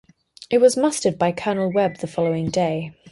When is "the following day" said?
1.97-2.93